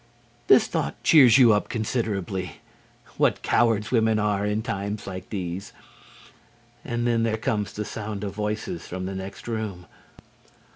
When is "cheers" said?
1.03-1.37